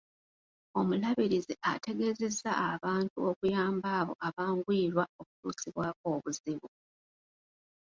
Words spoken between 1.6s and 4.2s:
ategeezezza abantu okuyamba abo